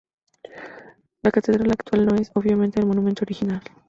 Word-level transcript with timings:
La 1.21 1.29
catedral 1.29 1.69
actual 1.69 2.07
no 2.07 2.15
es, 2.15 2.31
obviamente, 2.33 2.79
el 2.79 2.87
monumento 2.87 3.23
original. 3.23 3.61